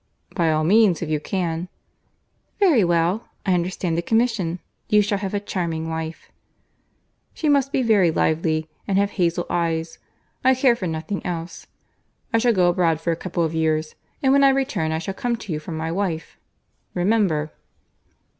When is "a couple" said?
13.11-13.43